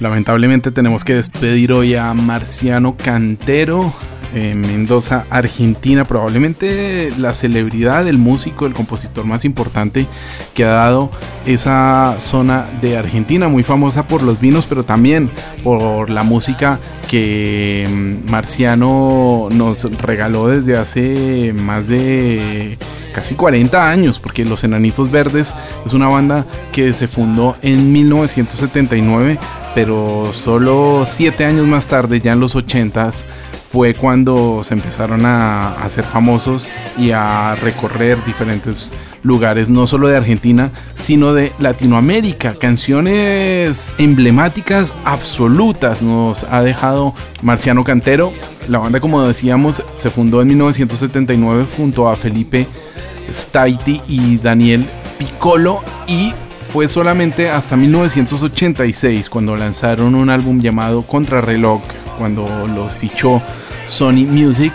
Lamentablemente 0.00 0.70
tenemos 0.70 1.04
que 1.04 1.14
despedir 1.14 1.72
hoy 1.72 1.94
a 1.94 2.12
Marciano 2.14 2.96
Cantero, 2.96 3.92
en 4.34 4.60
Mendoza, 4.60 5.26
Argentina, 5.30 6.04
probablemente 6.04 7.10
la 7.18 7.34
celebridad, 7.34 8.06
el 8.08 8.18
músico, 8.18 8.66
el 8.66 8.74
compositor 8.74 9.24
más 9.24 9.44
importante 9.44 10.06
que 10.54 10.64
ha 10.64 10.70
dado 10.70 11.10
esa 11.46 12.16
zona 12.18 12.68
de 12.82 12.96
Argentina, 12.96 13.48
muy 13.48 13.62
famosa 13.62 14.06
por 14.06 14.22
los 14.22 14.40
vinos, 14.40 14.66
pero 14.68 14.84
también 14.84 15.30
por 15.62 16.10
la 16.10 16.22
música 16.24 16.80
que 17.08 17.86
mm, 17.88 18.30
Marciano 18.30 19.48
nos 19.50 19.84
regaló 19.98 20.48
desde 20.48 20.76
hace 20.76 21.52
más 21.54 21.88
de 21.88 22.76
casi 23.14 23.34
40 23.36 23.88
años, 23.88 24.18
porque 24.18 24.44
Los 24.44 24.64
Enanitos 24.64 25.10
Verdes 25.10 25.54
es 25.86 25.92
una 25.92 26.08
banda 26.08 26.44
que 26.72 26.92
se 26.92 27.06
fundó 27.06 27.56
en 27.62 27.92
1979, 27.92 29.38
pero 29.74 30.30
solo 30.32 31.04
7 31.06 31.44
años 31.44 31.66
más 31.66 31.86
tarde, 31.86 32.20
ya 32.20 32.32
en 32.32 32.40
los 32.40 32.56
80s, 32.56 33.24
fue 33.74 33.92
cuando 33.92 34.62
se 34.62 34.72
empezaron 34.72 35.26
a 35.26 35.70
hacer 35.70 36.04
famosos 36.04 36.68
y 36.96 37.10
a 37.10 37.56
recorrer 37.56 38.16
diferentes 38.24 38.92
lugares, 39.24 39.68
no 39.68 39.88
solo 39.88 40.06
de 40.06 40.16
Argentina, 40.16 40.70
sino 40.94 41.34
de 41.34 41.52
Latinoamérica. 41.58 42.54
Canciones 42.54 43.92
emblemáticas 43.98 44.94
absolutas 45.04 46.04
nos 46.04 46.44
ha 46.44 46.62
dejado 46.62 47.14
Marciano 47.42 47.82
Cantero. 47.82 48.32
La 48.68 48.78
banda, 48.78 49.00
como 49.00 49.26
decíamos, 49.26 49.82
se 49.96 50.08
fundó 50.08 50.40
en 50.40 50.46
1979 50.48 51.66
junto 51.76 52.08
a 52.08 52.16
Felipe 52.16 52.68
Staiti 53.32 54.00
y 54.06 54.36
Daniel 54.36 54.86
Piccolo 55.18 55.80
y 56.06 56.32
fue 56.68 56.86
solamente 56.86 57.50
hasta 57.50 57.76
1986 57.76 59.28
cuando 59.28 59.56
lanzaron 59.56 60.14
un 60.14 60.30
álbum 60.30 60.60
llamado 60.60 61.02
Contrarreloj, 61.02 61.82
cuando 62.18 62.46
los 62.68 62.94
fichó 62.96 63.42
Sony 63.86 64.26
Music 64.26 64.72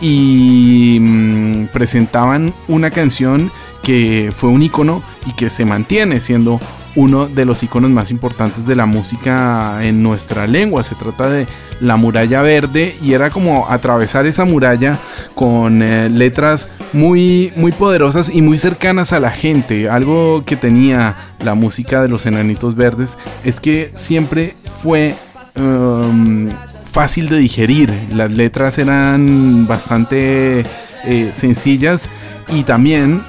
y 0.00 0.98
mm, 1.00 1.66
presentaban 1.66 2.52
una 2.68 2.90
canción 2.90 3.50
que 3.82 4.32
fue 4.34 4.50
un 4.50 4.62
icono 4.62 5.02
y 5.26 5.32
que 5.32 5.50
se 5.50 5.64
mantiene 5.64 6.20
siendo 6.20 6.60
uno 6.96 7.26
de 7.26 7.44
los 7.44 7.62
iconos 7.62 7.90
más 7.90 8.10
importantes 8.10 8.66
de 8.66 8.74
la 8.74 8.86
música 8.86 9.78
en 9.82 10.02
nuestra 10.02 10.46
lengua. 10.46 10.82
Se 10.82 10.94
trata 10.94 11.28
de 11.28 11.46
La 11.80 11.96
muralla 11.96 12.40
verde 12.42 12.96
y 13.02 13.12
era 13.12 13.30
como 13.30 13.70
atravesar 13.70 14.26
esa 14.26 14.44
muralla 14.44 14.98
con 15.34 15.82
eh, 15.82 16.08
letras 16.08 16.68
muy, 16.92 17.52
muy 17.54 17.70
poderosas 17.70 18.30
y 18.34 18.40
muy 18.40 18.58
cercanas 18.58 19.12
a 19.12 19.20
la 19.20 19.30
gente. 19.30 19.90
Algo 19.90 20.42
que 20.44 20.56
tenía 20.56 21.14
la 21.44 21.54
música 21.54 22.02
de 22.02 22.08
los 22.08 22.24
enanitos 22.24 22.74
verdes 22.74 23.16
es 23.44 23.60
que 23.60 23.92
siempre 23.94 24.54
fue... 24.82 25.14
Um, 25.56 26.48
fácil 26.96 27.28
de 27.28 27.36
digerir. 27.36 27.92
Las 28.14 28.32
letras 28.32 28.78
eran 28.78 29.66
bastante 29.66 30.64
eh, 31.04 31.30
sencillas 31.34 32.08
y 32.48 32.62
también 32.62 33.22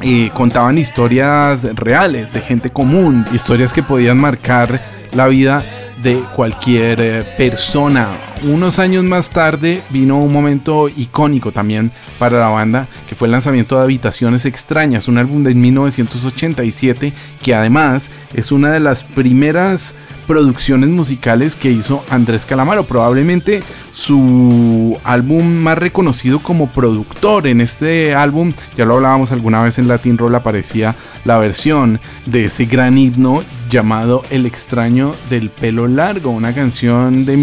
eh, 0.00 0.30
contaban 0.32 0.78
historias 0.78 1.62
reales 1.74 2.32
de 2.32 2.40
gente 2.40 2.70
común, 2.70 3.26
historias 3.34 3.74
que 3.74 3.82
podían 3.82 4.16
marcar 4.16 4.80
la 5.12 5.26
vida 5.28 5.62
de 6.02 6.22
cualquier 6.34 7.00
eh, 7.02 7.22
persona. 7.36 8.31
Unos 8.44 8.80
años 8.80 9.04
más 9.04 9.30
tarde 9.30 9.82
vino 9.90 10.18
un 10.18 10.32
momento 10.32 10.88
icónico 10.88 11.52
también 11.52 11.92
para 12.18 12.40
la 12.40 12.48
banda, 12.48 12.88
que 13.08 13.14
fue 13.14 13.28
el 13.28 13.32
lanzamiento 13.32 13.76
de 13.76 13.84
Habitaciones 13.84 14.46
Extrañas, 14.46 15.06
un 15.06 15.18
álbum 15.18 15.44
de 15.44 15.54
1987 15.54 17.12
que 17.40 17.54
además 17.54 18.10
es 18.34 18.50
una 18.50 18.72
de 18.72 18.80
las 18.80 19.04
primeras 19.04 19.94
producciones 20.26 20.88
musicales 20.88 21.54
que 21.54 21.70
hizo 21.70 22.04
Andrés 22.10 22.44
Calamaro, 22.44 22.84
probablemente 22.84 23.62
su 23.92 24.96
álbum 25.04 25.44
más 25.44 25.78
reconocido 25.78 26.40
como 26.40 26.72
productor. 26.72 27.46
En 27.46 27.60
este 27.60 28.14
álbum, 28.14 28.52
ya 28.74 28.84
lo 28.84 28.96
hablábamos 28.96 29.30
alguna 29.30 29.62
vez 29.62 29.78
en 29.78 29.88
Latin 29.88 30.18
Roll, 30.18 30.34
aparecía 30.34 30.96
la 31.24 31.38
versión 31.38 32.00
de 32.26 32.46
ese 32.46 32.64
gran 32.64 32.98
himno 32.98 33.42
llamado 33.68 34.22
El 34.30 34.46
extraño 34.46 35.12
del 35.30 35.50
pelo 35.50 35.88
largo, 35.88 36.30
una 36.30 36.54
canción 36.54 37.24
de 37.24 37.36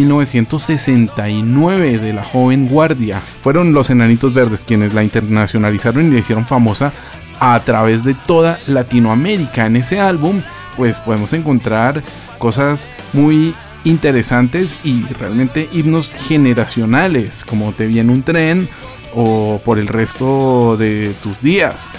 1969 0.89 1.99
de 1.99 2.13
la 2.13 2.23
joven 2.23 2.67
guardia. 2.67 3.21
Fueron 3.41 3.73
los 3.73 3.89
Enanitos 3.89 4.33
Verdes 4.33 4.65
quienes 4.65 4.93
la 4.93 5.03
internacionalizaron 5.03 6.07
y 6.07 6.11
la 6.13 6.19
hicieron 6.19 6.45
famosa 6.45 6.91
a 7.39 7.59
través 7.59 8.03
de 8.03 8.13
toda 8.13 8.59
Latinoamérica. 8.67 9.67
En 9.67 9.75
ese 9.75 9.99
álbum, 9.99 10.41
pues 10.77 10.99
podemos 10.99 11.33
encontrar 11.33 12.01
cosas 12.37 12.87
muy 13.13 13.53
interesantes 13.83 14.75
y 14.83 15.03
realmente 15.13 15.69
himnos 15.71 16.13
generacionales, 16.13 17.45
como 17.45 17.71
Te 17.71 17.87
viene 17.87 18.11
un 18.11 18.23
tren 18.23 18.69
o 19.13 19.61
por 19.63 19.79
el 19.79 19.87
resto 19.87 20.75
de 20.77 21.13
tus 21.23 21.39
días. 21.41 21.89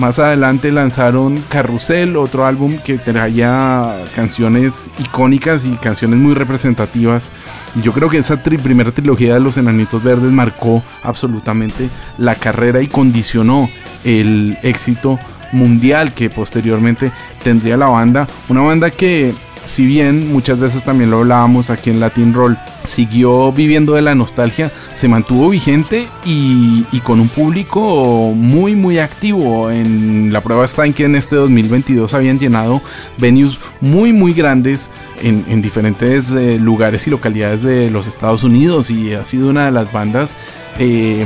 Más 0.00 0.18
adelante 0.18 0.72
lanzaron 0.72 1.36
Carrusel, 1.50 2.16
otro 2.16 2.46
álbum 2.46 2.78
que 2.78 2.96
traía 2.96 3.98
canciones 4.16 4.88
icónicas 4.98 5.66
y 5.66 5.72
canciones 5.72 6.18
muy 6.18 6.32
representativas. 6.32 7.30
Y 7.76 7.82
yo 7.82 7.92
creo 7.92 8.08
que 8.08 8.16
esa 8.16 8.42
primera 8.42 8.92
trilogía 8.92 9.34
de 9.34 9.40
Los 9.40 9.58
Enanitos 9.58 10.02
Verdes 10.02 10.32
marcó 10.32 10.82
absolutamente 11.02 11.90
la 12.16 12.34
carrera 12.34 12.80
y 12.80 12.86
condicionó 12.86 13.68
el 14.02 14.56
éxito 14.62 15.18
mundial 15.52 16.14
que 16.14 16.30
posteriormente 16.30 17.12
tendría 17.44 17.76
la 17.76 17.90
banda. 17.90 18.26
Una 18.48 18.62
banda 18.62 18.90
que 18.90 19.34
si 19.64 19.86
bien 19.86 20.32
muchas 20.32 20.58
veces 20.58 20.82
también 20.82 21.10
lo 21.10 21.18
hablábamos 21.18 21.70
aquí 21.70 21.90
en 21.90 22.00
Latin 22.00 22.32
Roll, 22.32 22.56
siguió 22.82 23.52
viviendo 23.52 23.94
de 23.94 24.02
la 24.02 24.14
nostalgia, 24.14 24.72
se 24.94 25.06
mantuvo 25.06 25.50
vigente 25.50 26.08
y, 26.24 26.84
con 27.04 27.20
un 27.20 27.28
público 27.28 28.32
muy 28.34 28.74
muy 28.74 28.98
activo. 28.98 29.70
En 29.70 30.32
la 30.32 30.42
prueba 30.42 30.64
está 30.64 30.86
en 30.86 30.92
que 30.92 31.04
en 31.04 31.16
este 31.16 31.36
2022 31.36 32.14
habían 32.14 32.38
llenado 32.38 32.82
venues 33.18 33.58
muy 33.80 34.12
muy 34.12 34.32
grandes 34.32 34.90
en, 35.22 35.62
diferentes 35.62 36.30
eh, 36.30 36.58
lugares 36.58 37.06
y 37.06 37.10
localidades 37.10 37.62
de 37.62 37.90
los 37.90 38.06
Estados 38.06 38.44
Unidos 38.44 38.90
y 38.90 39.12
ha 39.12 39.24
sido 39.24 39.48
una 39.48 39.66
de 39.66 39.72
las 39.72 39.92
bandas 39.92 40.36
eh, 40.78 41.24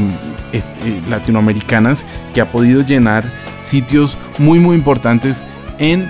eh, 0.53 0.63
latinoamericanas 1.09 2.05
que 2.33 2.41
ha 2.41 2.51
podido 2.51 2.83
llenar 2.83 3.33
sitios 3.61 4.17
muy 4.39 4.59
muy 4.59 4.77
importantes 4.77 5.45
en 5.79 6.09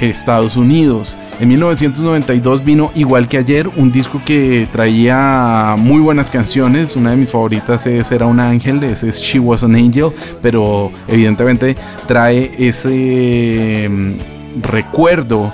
Estados 0.00 0.56
Unidos. 0.56 1.16
En 1.40 1.48
1992 1.48 2.64
vino 2.64 2.90
Igual 2.94 3.28
que 3.28 3.38
ayer, 3.38 3.68
un 3.68 3.92
disco 3.92 4.20
que 4.24 4.68
traía 4.72 5.74
muy 5.78 6.00
buenas 6.00 6.30
canciones. 6.30 6.96
Una 6.96 7.10
de 7.10 7.16
mis 7.16 7.30
favoritas 7.30 7.86
es 7.86 8.10
Era 8.12 8.26
un 8.26 8.40
ángel, 8.40 8.82
ese 8.84 9.08
es 9.08 9.20
She 9.20 9.38
Was 9.38 9.64
an 9.64 9.74
Angel, 9.74 10.10
pero 10.42 10.90
evidentemente 11.08 11.76
trae 12.06 12.52
ese 12.58 13.88
mm, 13.88 14.62
recuerdo 14.62 15.52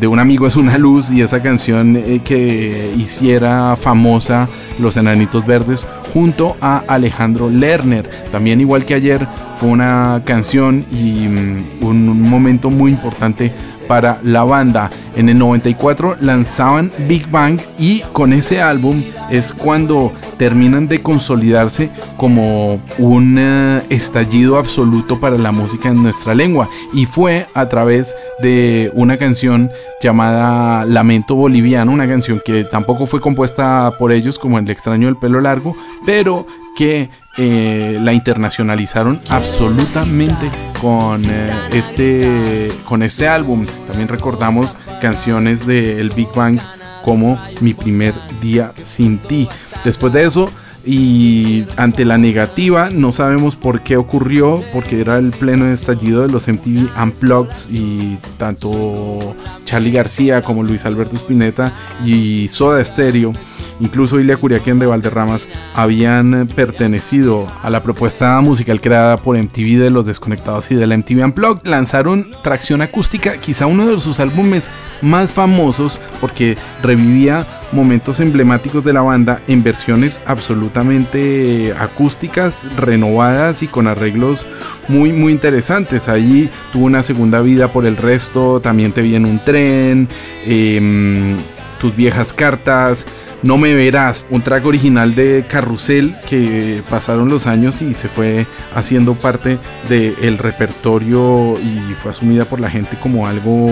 de 0.00 0.06
un 0.06 0.18
amigo 0.18 0.46
es 0.46 0.56
una 0.56 0.78
luz 0.78 1.10
y 1.10 1.20
esa 1.20 1.42
canción 1.42 1.96
eh, 1.96 2.20
que 2.24 2.92
hiciera 2.96 3.76
famosa 3.76 4.48
Los 4.78 4.96
Enanitos 4.96 5.44
Verdes 5.44 5.86
junto 6.12 6.56
a 6.60 6.82
Alejandro 6.86 7.50
Lerner. 7.50 8.08
También 8.30 8.60
igual 8.60 8.84
que 8.84 8.94
ayer 8.94 9.26
fue 9.58 9.70
una 9.70 10.22
canción 10.24 10.86
y 10.92 11.28
mm, 11.28 11.84
un 12.26 12.30
momento 12.30 12.70
muy 12.70 12.90
importante 12.90 13.52
para 13.86 14.18
la 14.22 14.42
banda. 14.44 14.90
En 15.14 15.28
el 15.28 15.38
94 15.38 16.16
lanzaban 16.20 16.90
Big 17.08 17.30
Bang 17.30 17.60
y 17.78 18.00
con 18.12 18.32
ese 18.32 18.60
álbum 18.60 19.00
es 19.30 19.54
cuando 19.54 20.12
terminan 20.36 20.88
de 20.88 21.00
consolidarse 21.00 21.90
como 22.16 22.80
un 22.98 23.36
eh, 23.38 23.82
estallido 23.88 24.58
absoluto 24.58 25.18
para 25.18 25.38
la 25.38 25.52
música 25.52 25.88
en 25.88 26.02
nuestra 26.02 26.34
lengua. 26.34 26.68
Y 26.92 27.06
fue 27.06 27.46
a 27.54 27.68
través 27.68 28.14
de 28.40 28.90
una 28.94 29.16
canción 29.16 29.70
llamada 30.00 30.84
Lamento 30.84 31.34
Boliviano, 31.34 31.92
una 31.92 32.06
canción 32.06 32.40
que 32.44 32.64
tampoco 32.64 33.06
fue 33.06 33.20
compuesta 33.20 33.92
por 33.98 34.12
ellos 34.12 34.38
como 34.38 34.58
El 34.58 34.68
extraño 34.70 35.06
del 35.06 35.16
pelo 35.16 35.40
largo, 35.40 35.76
pero 36.04 36.46
que 36.76 37.08
eh, 37.38 37.98
la 38.00 38.12
internacionalizaron 38.12 39.20
absolutamente 39.30 40.50
con, 40.80 41.22
eh, 41.24 41.50
este, 41.72 42.70
con 42.84 43.02
este 43.02 43.28
álbum. 43.28 43.64
También 43.86 44.08
recordamos 44.08 44.76
canciones 45.00 45.66
del 45.66 46.10
Big 46.10 46.28
Bang 46.34 46.60
como 47.04 47.40
Mi 47.60 47.72
primer 47.72 48.14
día 48.40 48.72
sin 48.82 49.18
ti. 49.18 49.48
Después 49.84 50.12
de 50.12 50.24
eso, 50.24 50.50
y 50.86 51.64
ante 51.76 52.04
la 52.04 52.16
negativa 52.16 52.90
no 52.90 53.10
sabemos 53.10 53.56
por 53.56 53.80
qué 53.80 53.96
ocurrió 53.96 54.62
porque 54.72 55.00
era 55.00 55.18
el 55.18 55.32
pleno 55.32 55.66
estallido 55.66 56.22
de 56.22 56.32
los 56.32 56.46
MTV 56.46 56.88
Unplugged 57.02 57.72
y 57.72 58.16
tanto 58.38 59.34
Charlie 59.64 59.90
García 59.90 60.42
como 60.42 60.62
Luis 60.62 60.84
Alberto 60.84 61.16
Spinetta 61.16 61.72
y 62.04 62.46
Soda 62.48 62.84
Stereo 62.84 63.32
incluso 63.80 64.20
Ilia 64.20 64.36
Curiaquén 64.36 64.78
de 64.78 64.86
Valderramas, 64.86 65.48
habían 65.74 66.46
pertenecido 66.54 67.46
a 67.62 67.70
la 67.70 67.82
propuesta 67.82 68.40
musical 68.40 68.80
creada 68.80 69.16
por 69.16 69.36
MTV 69.36 69.78
de 69.78 69.90
los 69.90 70.06
Desconectados 70.06 70.70
y 70.70 70.74
de 70.74 70.86
la 70.86 70.96
MTV 70.96 71.24
Unplugged. 71.24 71.66
Lanzaron 71.66 72.30
Tracción 72.42 72.82
Acústica, 72.82 73.36
quizá 73.38 73.66
uno 73.66 73.86
de 73.86 74.00
sus 74.00 74.20
álbumes 74.20 74.70
más 75.02 75.32
famosos 75.32 75.98
porque 76.20 76.56
revivía 76.82 77.46
momentos 77.72 78.20
emblemáticos 78.20 78.84
de 78.84 78.92
la 78.92 79.02
banda 79.02 79.40
en 79.48 79.62
versiones 79.62 80.20
absolutamente 80.26 81.74
acústicas, 81.78 82.64
renovadas 82.76 83.62
y 83.62 83.66
con 83.66 83.86
arreglos 83.86 84.46
muy 84.88 85.12
muy 85.12 85.32
interesantes. 85.32 86.08
Allí 86.08 86.48
tuvo 86.72 86.86
una 86.86 87.02
segunda 87.02 87.40
vida 87.42 87.68
por 87.68 87.86
el 87.86 87.96
resto, 87.96 88.60
también 88.60 88.92
te 88.92 89.02
vi 89.02 89.16
en 89.16 89.26
un 89.26 89.38
tren, 89.44 90.08
em, 90.46 91.36
tus 91.80 91.94
viejas 91.94 92.32
cartas. 92.32 93.06
No 93.42 93.58
me 93.58 93.74
verás, 93.74 94.26
un 94.30 94.42
track 94.42 94.64
original 94.66 95.14
de 95.14 95.44
Carrusel 95.48 96.16
que 96.28 96.82
pasaron 96.88 97.28
los 97.28 97.46
años 97.46 97.82
y 97.82 97.94
se 97.94 98.08
fue 98.08 98.46
haciendo 98.74 99.14
parte 99.14 99.58
del 99.88 100.38
repertorio 100.38 101.58
y 101.58 101.78
fue 101.94 102.10
asumida 102.10 102.44
por 102.46 102.60
la 102.60 102.70
gente 102.70 102.96
como 103.00 103.26
algo 103.26 103.68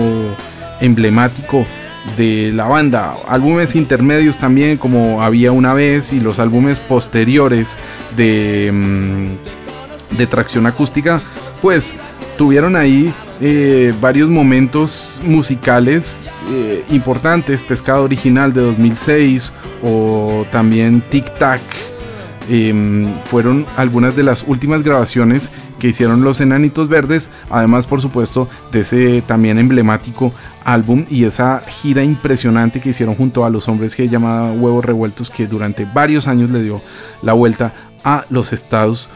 emblemático 0.81 1.65
de 2.17 2.51
la 2.53 2.65
banda. 2.65 3.15
Álbumes 3.27 3.75
intermedios 3.75 4.37
también, 4.37 4.77
como 4.77 5.23
había 5.23 5.51
una 5.51 5.73
vez, 5.73 6.13
y 6.13 6.19
los 6.19 6.39
álbumes 6.39 6.79
posteriores 6.79 7.77
de, 8.15 8.71
mm, 8.71 10.15
de 10.17 10.27
tracción 10.27 10.67
acústica, 10.67 11.21
pues 11.61 11.95
tuvieron 12.37 12.75
ahí 12.75 13.13
eh, 13.41 13.93
varios 13.99 14.29
momentos 14.29 15.19
musicales 15.23 16.31
eh, 16.51 16.83
importantes. 16.89 17.63
Pescado 17.63 18.03
Original 18.03 18.53
de 18.53 18.61
2006 18.61 19.51
o 19.83 20.45
también 20.51 21.01
Tic 21.09 21.37
Tac. 21.37 21.61
Em, 22.47 23.11
fueron 23.23 23.65
algunas 23.75 24.15
de 24.15 24.21
las 24.21 24.43
últimas 24.47 24.83
grabaciones 24.83 25.49
que 25.79 25.87
hicieron 25.87 26.23
los 26.23 26.39
Enanitos 26.41 26.89
Verdes, 26.89 27.31
además 27.49 27.87
por 27.87 28.01
supuesto 28.01 28.47
de 28.71 28.81
ese 28.81 29.23
también 29.23 29.57
emblemático 29.57 30.31
álbum 30.63 31.05
y 31.09 31.23
esa 31.23 31.59
gira 31.61 32.03
impresionante 32.03 32.79
que 32.79 32.89
hicieron 32.89 33.15
junto 33.15 33.45
a 33.45 33.49
los 33.49 33.67
hombres 33.67 33.95
que 33.95 34.07
llamaba 34.07 34.51
Huevos 34.51 34.85
Revueltos 34.85 35.31
que 35.31 35.47
durante 35.47 35.87
varios 35.91 36.27
años 36.27 36.51
le 36.51 36.61
dio 36.61 36.81
la 37.23 37.33
vuelta 37.33 37.73
a 38.03 38.25
los 38.29 38.53
Estados 38.53 39.09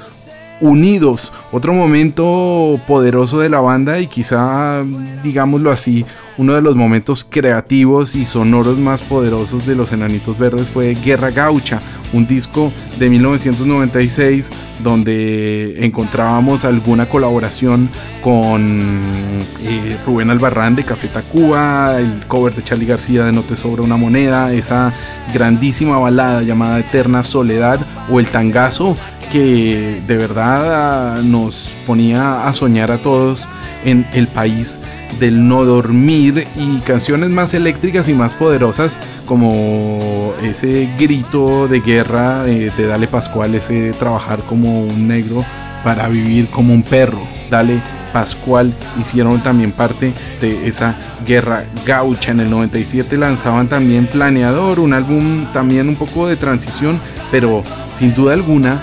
Unidos. 0.61 1.31
Otro 1.51 1.73
momento 1.73 2.79
poderoso 2.87 3.39
de 3.39 3.49
la 3.49 3.59
banda 3.59 3.99
y 3.99 4.07
quizá, 4.07 4.83
digámoslo 5.23 5.71
así, 5.71 6.05
uno 6.37 6.53
de 6.53 6.61
los 6.61 6.75
momentos 6.75 7.25
creativos 7.29 8.15
y 8.15 8.25
sonoros 8.25 8.77
más 8.77 9.01
poderosos 9.01 9.65
de 9.65 9.75
los 9.75 9.91
Enanitos 9.91 10.37
Verdes 10.37 10.69
fue 10.69 10.95
Guerra 10.95 11.31
Gaucha, 11.31 11.81
un 12.13 12.27
disco 12.27 12.71
de 12.97 13.09
1996 13.09 14.49
donde 14.83 15.85
encontrábamos 15.85 16.63
alguna 16.65 17.05
colaboración 17.07 17.89
con 18.21 19.43
eh, 19.63 19.97
Rubén 20.05 20.29
Albarrán 20.29 20.75
de 20.75 20.83
Café 20.83 21.07
Tacuba, 21.07 21.99
el 21.99 22.25
cover 22.27 22.55
de 22.55 22.63
Charlie 22.63 22.85
García 22.85 23.25
de 23.25 23.31
No 23.31 23.41
te 23.41 23.55
sobra 23.55 23.83
una 23.83 23.97
moneda, 23.97 24.53
esa 24.53 24.93
grandísima 25.33 25.97
balada 25.97 26.41
llamada 26.41 26.79
Eterna 26.79 27.23
Soledad 27.23 27.79
o 28.09 28.19
el 28.19 28.27
tangazo 28.27 28.95
que 29.31 30.01
de 30.05 30.17
verdad 30.17 31.21
nos 31.21 31.69
ponía 31.85 32.47
a 32.47 32.53
soñar 32.53 32.91
a 32.91 32.97
todos 32.97 33.47
en 33.85 34.05
el 34.13 34.27
país 34.27 34.77
del 35.19 35.47
no 35.47 35.65
dormir 35.65 36.47
y 36.55 36.77
canciones 36.79 37.29
más 37.29 37.53
eléctricas 37.53 38.07
y 38.07 38.13
más 38.13 38.33
poderosas 38.33 38.99
como 39.25 40.33
ese 40.43 40.89
grito 40.97 41.67
de 41.67 41.81
guerra 41.81 42.43
de, 42.43 42.69
Dale 42.69 43.07
Pascual, 43.07 43.55
ese 43.55 43.91
trabajar 43.93 44.39
como 44.41 44.83
un 44.83 45.07
negro 45.07 45.43
para 45.83 46.07
vivir 46.07 46.47
como 46.47 46.73
un 46.73 46.83
perro. 46.83 47.21
Dale 47.49 47.79
Pascual 48.13 48.73
hicieron 48.99 49.39
también 49.41 49.71
parte 49.71 50.13
de 50.41 50.67
esa 50.67 50.95
guerra 51.25 51.65
gaucha. 51.85 52.31
En 52.31 52.39
el 52.39 52.49
97 52.49 53.17
lanzaban 53.17 53.67
también 53.67 54.07
Planeador, 54.07 54.79
un 54.79 54.93
álbum 54.93 55.45
también 55.53 55.89
un 55.89 55.95
poco 55.95 56.27
de 56.27 56.35
transición, 56.35 56.99
pero 57.31 57.63
sin 57.93 58.15
duda 58.15 58.33
alguna 58.33 58.79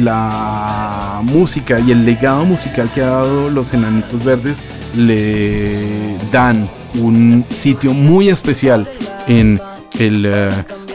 la 0.00 1.20
música 1.22 1.78
y 1.80 1.92
el 1.92 2.04
legado 2.04 2.44
musical 2.44 2.90
que 2.94 3.02
ha 3.02 3.08
dado 3.08 3.50
los 3.50 3.72
Enanitos 3.74 4.24
Verdes 4.24 4.62
le 4.94 6.16
dan 6.32 6.68
un 7.00 7.42
sitio 7.42 7.92
muy 7.92 8.28
especial 8.28 8.86
en 9.26 9.60
el 9.98 10.26
eh, 10.26 10.48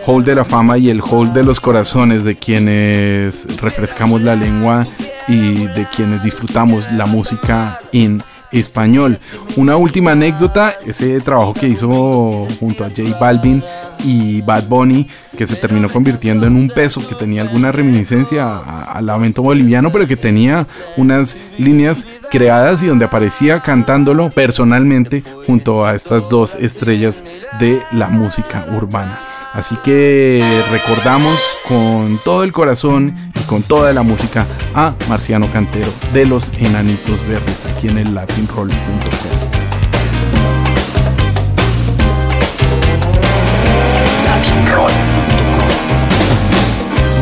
Hall 0.05 0.23
de 0.23 0.35
la 0.35 0.45
Fama 0.45 0.77
y 0.77 0.89
el 0.89 1.01
Hall 1.01 1.33
de 1.33 1.43
los 1.43 1.59
Corazones 1.59 2.23
de 2.23 2.35
quienes 2.35 3.45
refrescamos 3.61 4.21
la 4.21 4.35
lengua 4.35 4.85
y 5.27 5.67
de 5.67 5.85
quienes 5.95 6.23
disfrutamos 6.23 6.91
la 6.93 7.05
música 7.05 7.79
en 7.91 8.23
español. 8.53 9.17
Una 9.57 9.75
última 9.75 10.11
anécdota, 10.11 10.73
ese 10.85 11.19
trabajo 11.21 11.53
que 11.53 11.67
hizo 11.67 12.47
junto 12.59 12.83
a 12.83 12.89
J 12.89 13.17
Balvin 13.19 13.63
y 14.05 14.41
Bad 14.41 14.67
Bunny, 14.67 15.07
que 15.37 15.47
se 15.47 15.55
terminó 15.55 15.89
convirtiendo 15.89 16.45
en 16.45 16.55
un 16.55 16.69
peso, 16.69 17.05
que 17.07 17.15
tenía 17.15 17.41
alguna 17.41 17.71
reminiscencia 17.71 18.57
al 18.57 19.05
lamento 19.05 19.41
boliviano, 19.41 19.91
pero 19.91 20.07
que 20.07 20.17
tenía 20.17 20.65
unas 20.97 21.37
líneas 21.57 22.05
creadas 22.31 22.83
y 22.83 22.87
donde 22.87 23.05
aparecía 23.05 23.61
cantándolo 23.61 24.29
personalmente 24.29 25.23
junto 25.45 25.85
a 25.85 25.95
estas 25.95 26.29
dos 26.29 26.55
estrellas 26.55 27.23
de 27.59 27.81
la 27.91 28.09
música 28.09 28.65
urbana. 28.71 29.32
Así 29.53 29.75
que 29.83 30.43
recordamos 30.71 31.39
con 31.67 32.19
todo 32.25 32.43
el 32.43 32.51
corazón 32.51 33.31
y 33.39 33.43
con 33.43 33.61
toda 33.61 33.93
la 33.93 34.01
música 34.01 34.47
a 34.73 34.95
Marciano 35.07 35.51
Cantero 35.51 35.91
de 36.11 36.25
los 36.25 36.51
Enanitos 36.53 37.25
Verdes 37.27 37.63
aquí 37.65 37.87
en 37.87 37.99
el 37.99 38.15
latinroll.com. 38.15 38.73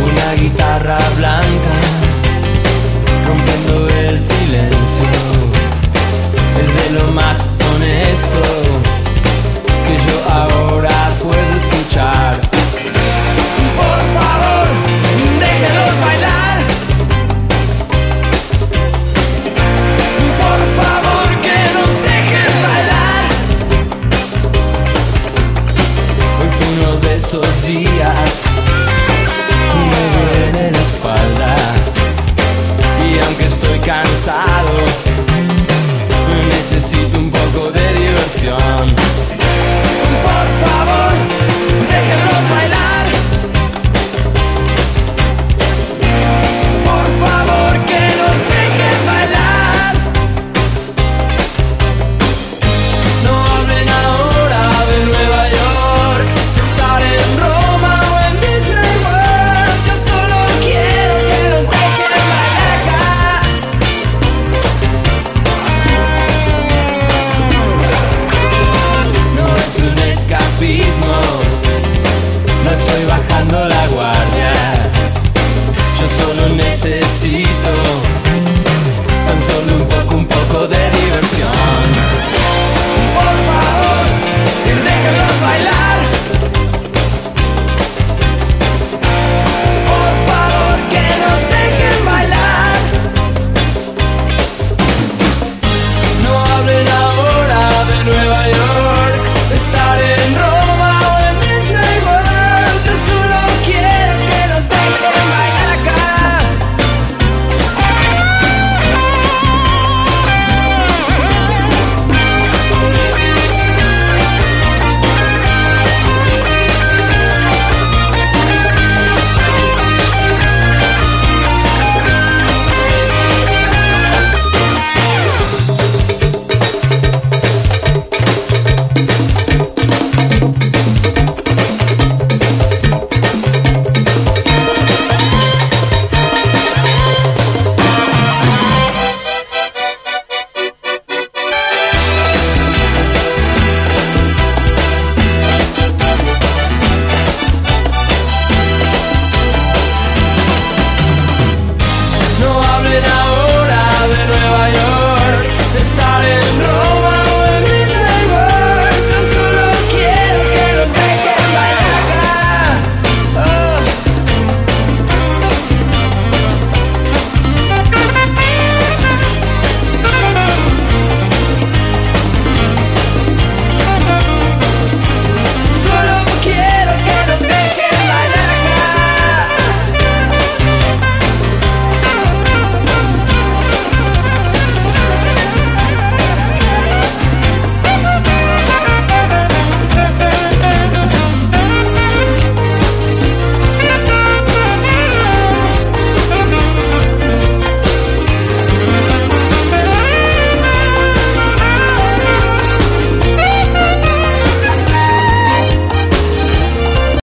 Una 0.09 0.33
guitarra 0.41 0.99
blanca 1.17 1.69
rompiendo 3.27 3.89
el 4.07 4.19
silencio 4.19 5.05
es 6.61 6.93
de 6.93 6.99
lo 6.99 7.11
más 7.11 7.57
honesto 7.75 8.71
por 11.91 11.99
favor, 14.15 14.67
déjenos 15.41 15.99
bailar. 15.99 16.57
Por 20.37 20.61
favor, 20.77 21.27
que 21.41 21.57
nos 21.75 21.91
dejen 22.07 22.53
bailar. 22.63 23.23
Hoy 26.39 26.49
fue 26.49 26.67
uno 26.79 26.91
de 27.01 27.11
esos 27.17 27.63
días. 27.63 28.45
Y 29.75 29.79
me 29.91 30.03
duele 30.15 30.71
la 30.71 30.79
espalda. 30.79 31.55
Y 33.05 33.19
aunque 33.19 33.45
estoy 33.47 33.79
cansado. 33.79 34.60